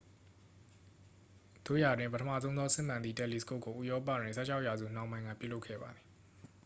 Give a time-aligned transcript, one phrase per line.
[1.65, 6.05] သို့ရာတွင် ပထမဆုံးသော စစ်မှန်သည့်တယ်လီစကုပ်ကို ဥရောပတွင် 16 ရာစုနှောင်းပိုင်းက ပြုလုပ်ခဲ့ပါသည်